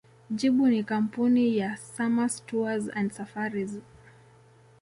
Jibu 0.29 0.67
ni 0.67 0.83
Kampuni 0.83 1.57
ya 1.57 1.77
Samâs 1.77 2.43
Tours 2.47 2.87
and 2.95 3.11
Safaris 3.13 3.77